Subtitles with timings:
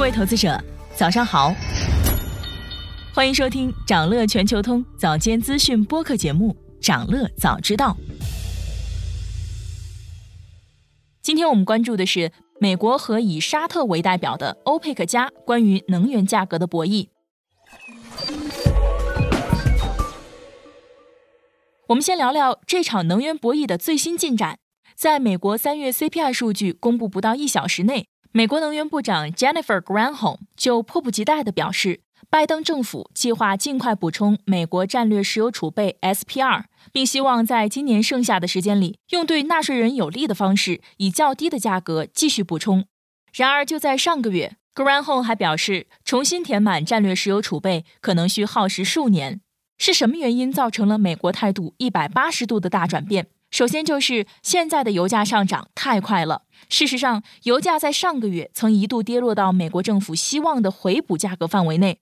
[0.00, 0.58] 各位投资者，
[0.96, 1.54] 早上好，
[3.12, 7.94] 欢迎收听长乐全球通早间资讯播客节目《长乐早知道》。
[11.20, 17.08] 今天我们关注的是美国和以沙特为代表的欧佩克加关于能源价格的博弈。
[21.88, 24.58] 我们先聊聊这场能源博弈的最新进展。
[24.96, 42.84] 在美国三月 CPI 数据公布不到一小时内，美国能源部长 Jennifer Granholm 就迫不及待地表示，拜登政府计划尽快补充美国战略石油储备 SPR，并希望在今年剩下的时间里，用对纳税人有利的方式，以较低的价格继续补充。
[43.32, 49.40] 然而，就在上个月，Granholm 还表示，重新填满战略石油储备可能需耗时数年。
[49.76, 53.26] 是什么原因造成了美国态度一百八十度的大转变？
[53.50, 56.42] 首先就是现在的油价上涨太快了。
[56.68, 61.98] 事实上，油价在上个月曾一度跌落到美国政府希望的回补价格范围内。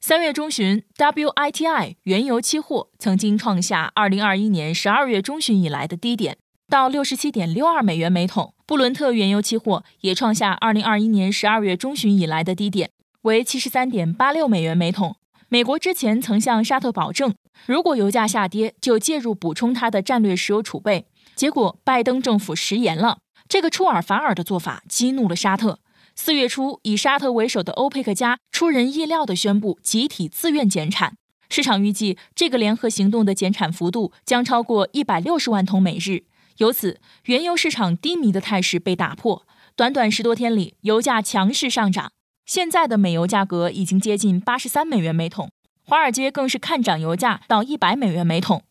[0.00, 8.54] 三月中旬，WITI 原油期货曾经创下二零二一年十二月中旬以来的低点，到六十七点六二美元每桶。
[8.66, 12.90] 布伦特原油期货也创下二零二一年十二月中旬以来的低点，
[13.22, 15.16] 为七十三点八六美元每桶。
[15.52, 17.34] 美国之前曾向沙特保证，
[17.66, 21.04] 如果油价下跌，就介入补充它的战略石油储备。
[21.36, 23.18] 结果，拜登政府食言了。
[23.46, 25.78] 这个出尔反尔的做法激怒了沙特。
[26.16, 31.18] 四月初，以沙特为首的欧佩克加出人意料地宣布集体自愿减产。
[31.50, 36.24] 市场预计，这个联合行动的减产幅度将超过一百六十万桶每日。
[36.56, 39.46] 由此，原油市场低迷的态势被打破。
[39.76, 42.10] 短短十多天里，油价强势上涨。
[42.44, 45.50] 现在的美油价格已经接近八十三美元每桶，
[45.84, 48.62] 华尔街更是看涨油价到一百美元每桶。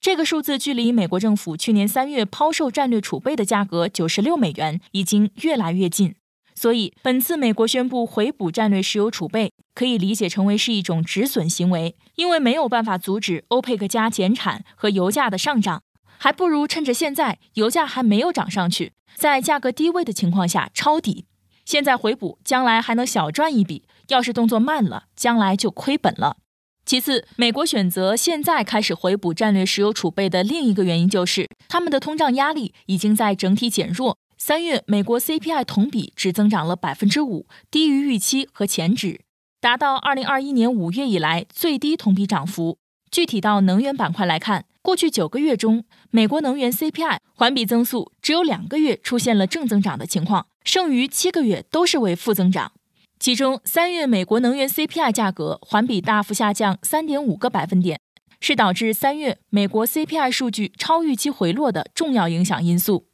[0.00, 6.14] 这个数字距离美国政府去年三月抛售战略储备的价格九十六美元已经越来越近。
[6.54, 15.82] 所以，本次美国宣布回补战略石油储备，可以理解成为是一种止损行为，因为没有办法阻止欧佩克加减产和油价的上涨，
[16.16, 21.26] 还不如趁着现在油价还没有涨上去，在价格低位的情况下抄底。
[21.68, 26.38] 现在回补，将来还能小赚一笔；要是动作慢了，将来就亏本了。
[26.86, 34.16] 其次，美国选择现在开始回补战略石油储备的另一个原因就是，他们的通胀压力已经在整体减弱。
[34.38, 39.20] 三月美国 CPI 同比只增长了百分之五，低于预期和前值，
[39.60, 42.78] 达到二零二一年五月以来最低同比涨幅。
[43.10, 50.46] 具体到能源板块来看，过去九个月中，美国能源 CPI 环比增速只有两个月出现了正增长的情况。
[50.68, 52.72] 剩余七个月都是为负增长，
[53.18, 57.98] 其中三月美国能源 CPI 价格环比大幅下降三点五个百分点，
[58.38, 63.06] 是导致三月美国 CPI 数据超预期回落的重要影响因素。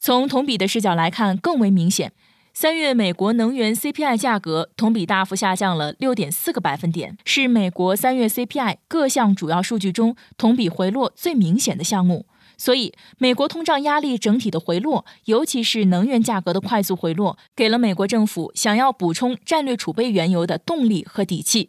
[0.00, 2.12] 从同比的视角来看，更为明显，
[2.54, 12.24] 三月美国能源 CPI 价格同比大幅下降了六点四个百分点，是美国三月 CPI 各项主要数据中同比回落最明显的项目。
[12.64, 21.68] 所以，美国通胀压力整体的回落，尤其是能源价格的快速回落，给了美国政府想要补充战略储备原油的动力和底气。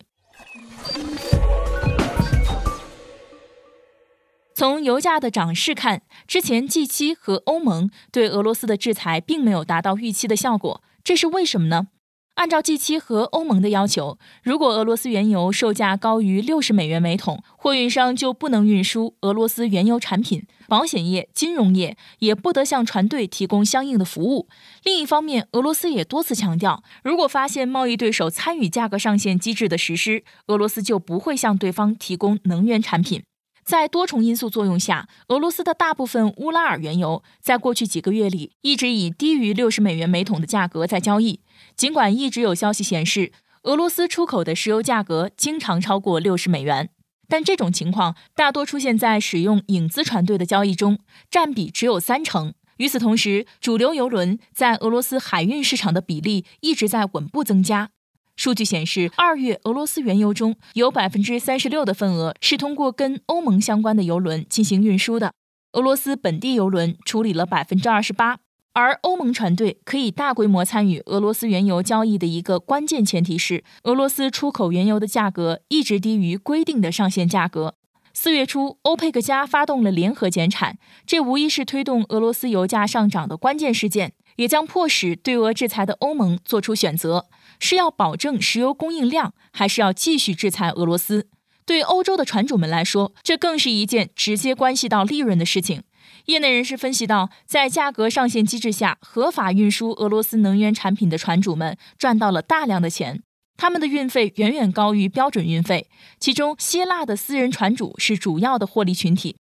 [4.54, 11.88] 从油价的涨势看，之前 G7 和欧盟对俄罗斯的制裁并没有达到预期的效果，这是为什么呢？
[12.36, 24.50] 按照 G7 和欧盟的要求，如果俄罗斯原油售价高于六十美元每桶，货运商就不能运输俄罗斯原油产品，保险业、金融业也不得向船队提供相应的服务。
[24.84, 33.24] 另一方面，俄罗斯也多次强调，如果发现贸易对手参与价格上限机制的实施，俄罗斯就不会向对方提供能源产品。
[33.66, 41.40] 在多重因素作用下，俄罗斯的大部分乌拉尔原油在过去几个月里一直以低于六十美元每桶的价格在交易。
[41.76, 43.32] 尽管一直有消息显示，
[43.64, 46.92] 俄罗斯出口的石油价格经常超过六十美元，
[47.28, 51.00] 但这种情况大多出现在使用影子船队的交易中，
[51.32, 52.54] 占比只有三成。
[52.78, 57.90] 与此同时，主流油轮在俄罗斯海运市场的比例一直在稳步增加。
[58.36, 65.34] 数据显示，二月俄罗斯原油中有百分之三十六的份额是通过跟欧盟相关的油轮进行运输的，
[65.74, 68.40] 俄罗斯本地油轮处理了百分之二十八。
[68.74, 77.76] 而欧盟船队可以大规模参与俄罗斯原油交易的一个关键前提是，俄罗斯出口原油的价格一直低于规定的上限价格。
[78.14, 84.12] 四月初，欧佩克加发动了联合减产，这无疑是推动俄罗斯油价上涨的关键事件。
[84.36, 87.26] 也将迫使对俄制裁的欧盟做出选择：
[87.60, 91.28] 是要保证石油供应量，还是要继续制裁俄罗斯？
[91.66, 95.82] 对欧洲的船主们来说，这更是一件直接关系到利润的事情。
[96.26, 103.24] 业内人士分析到，在价格上限机制下，合法运输俄罗斯能源产品的船主们赚到了大量的钱，
[103.58, 105.88] 他们的运费远远高于标准运费，
[106.20, 109.36] 其中希腊的私人船主是主要的获利群体。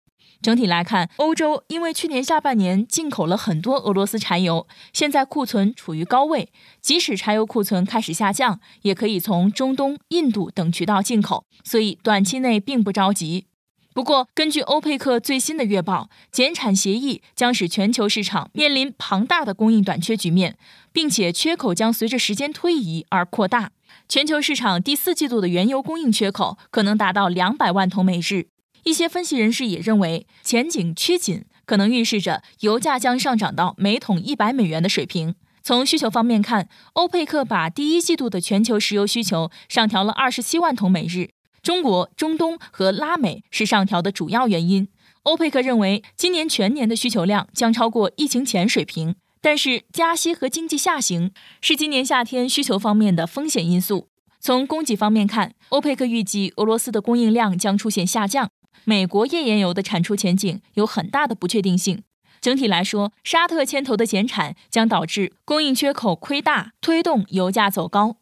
[0.42, 6.50] 整体来看，欧洲因为去年下半年进口了很多俄罗斯柴油，现在库存处于高位。
[6.82, 13.46] 即使柴油库存开始下降，也可以从中东、印度等渠道进口，所以短期内并不着急。
[13.94, 20.58] 不过，根据欧佩克最新的月报，减产协议将使全球市场面临庞大的供应短缺局面，
[20.94, 23.72] 并且缺口将随着时间推移而扩大。
[24.08, 28.48] 全球市场第四季度的原油供应缺口可能达到两百万桶每日。
[28.84, 35.36] 一些分析人士也认为，前景趋紧，可能预示着油价将上涨到每桶一百美元的水平。
[35.64, 41.30] 从需求方面看，欧佩克把第一季度的全球石油需求上调了二十七万桶每日，
[41.62, 44.88] 中国、中东和拉美是上调的主要原因。
[45.24, 51.32] 欧佩克认为，今年全年的需求量将超过疫情前水平，但是加息和经济下行
[51.62, 54.08] 是今年夏天需求方面的风险因素。
[54.40, 58.50] 从供给方面看，欧佩克预计俄罗斯的供应量将出现下降。
[58.84, 62.04] 美国页岩油的产出前景有很大的不确定性。
[62.40, 68.18] 整体来说，沙特牵头的减产将导致供应缺口亏大，推动油价走高。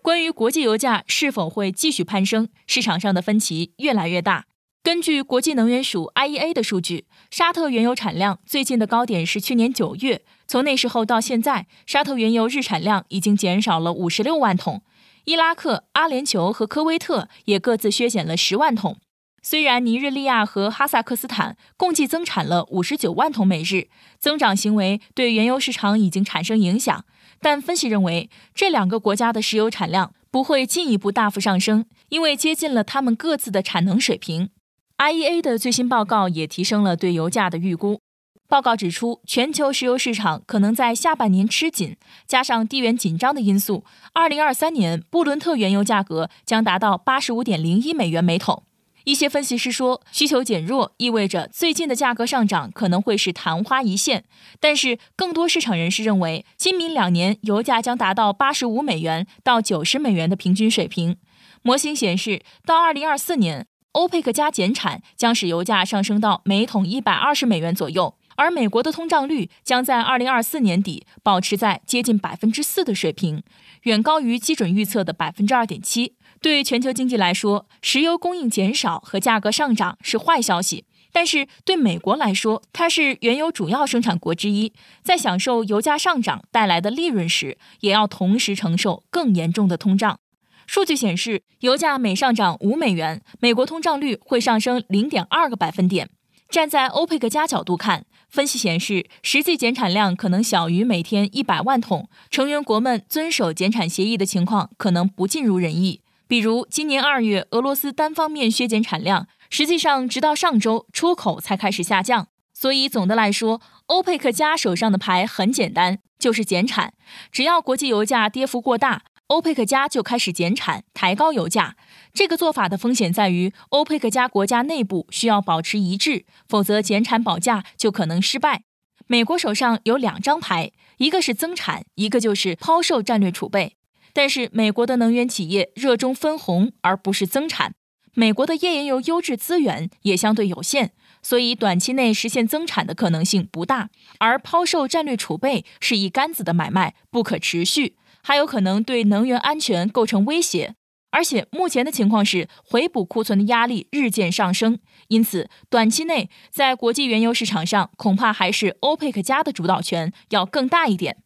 [0.00, 4.44] 关于国际油价是否会继续攀升，市场上的分歧越来越大。
[4.84, 14.82] 根据国际能源署 IEA 的数据，沙特原油产量最近的高点是去年九月，从那时候到现在，沙特原油日产量已经减少了五十六万桶。
[15.26, 18.96] 伊拉克、阿联酋和科威特也各自削减了十万桶。
[19.42, 23.88] 虽然尼日利亚和哈萨克斯坦共计增产了五十九万桶每日，
[24.20, 27.04] 增长行为对原油市场已经产生影响，
[27.40, 34.50] 但分析认为这两个国家的石油产量不会进一步大幅上升，因为接近了他们各自的产能水平。
[34.98, 38.00] IEA 的最新报告也提升了对油价的预估。
[38.48, 41.96] 报告指出，全球石油市场可能在下半年吃紧，
[42.26, 48.62] 加上地缘紧张的因素，二零二三年布伦特原油价格将达到八十五点零一美元每桶。
[49.04, 54.24] 一些分析师说，需求减弱意味着最近的价格上涨可能会是昙花一现，
[54.58, 61.16] 但是更多市场人士认为，今明两年油价将达到八十五美元到九十美元的平均水平。
[61.62, 68.16] 模型显示，到二零二四年，欧佩克加减产将使油价上升到每桶一百二十美元左右。
[68.36, 73.42] 而美国的通胀率将在二零二四年底保持在接近百分之四的水平，
[73.82, 76.14] 远高于基准预测的百分之二点七。
[76.40, 84.72] 对全球经济来说，石油供应减少和价格上涨是坏消息，但是对美国来说，它是原油主要生产国之一，
[85.02, 90.20] 在享受油价上涨带来的利润时，也要同时承受更严重的通胀。
[90.66, 96.10] 数据显示，油价每上涨五美元，美国通胀率会上升零点二个百分点。
[96.48, 98.04] 站在欧佩克加角度看，
[98.36, 106.02] 分析显示，实际减产量可能小于每天一百万桶，成员国们遵守减产协议的情况可能不尽如人意。
[106.28, 112.28] 比如，今年二月俄罗斯单方面削减产量，实际上直到上周出口才开始下降。
[112.52, 116.92] 所以，总的来说，欧佩克加手上的牌很简单，就是减产。
[117.32, 119.04] 只要国际油价跌幅过大。
[119.28, 121.76] 欧佩克加就开始减产，抬高油价。
[122.12, 128.62] 这个做法的风险在于，欧佩克加国家内部需要保持一致，否则减产保价就可能失败。
[129.08, 133.76] 美国手上有两张牌，一个是增产，一个就是抛售战略储备。
[134.12, 137.74] 但是，美国的能源企业热衷分红而不是增产，
[138.14, 143.90] 美国的页岩油优质资源也相对有限，所以短期内实现增产的可能性不大。
[144.20, 147.96] 而抛售战略储备是一竿子的买卖，不可持续。
[148.26, 150.74] 还有可能对能源安全构成威胁，
[151.12, 161.18] 而且目前的情况是回补库存的压力日渐上升，因此短期内在国际原油市场上恐怕还是欧佩克加的主导权要更大一点。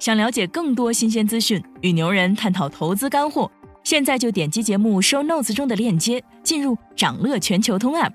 [0.00, 3.48] 想了解更多新鲜资讯，与牛人探讨投资干货，
[3.84, 8.14] 现在就点击节目 show notes 中的链接，进入掌乐全球通 app。